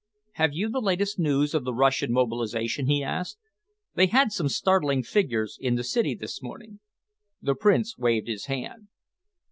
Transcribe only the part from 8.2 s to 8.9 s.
his hand.